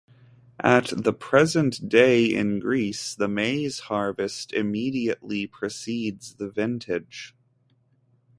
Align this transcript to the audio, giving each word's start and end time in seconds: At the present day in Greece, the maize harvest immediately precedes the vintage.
At 0.63 0.87
the 0.97 1.13
present 1.13 1.87
day 1.87 2.25
in 2.25 2.59
Greece, 2.59 3.13
the 3.13 3.27
maize 3.27 3.81
harvest 3.81 4.51
immediately 4.51 5.45
precedes 5.45 6.33
the 6.37 6.49
vintage. 6.49 7.35